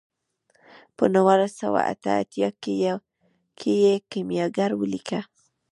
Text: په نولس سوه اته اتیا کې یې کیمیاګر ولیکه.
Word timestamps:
په 0.95 1.03
نولس 1.13 1.51
سوه 1.61 1.81
اته 1.91 2.11
اتیا 2.21 2.49
کې 3.61 3.73
یې 3.83 3.93
کیمیاګر 4.11 4.69
ولیکه. 4.81 5.19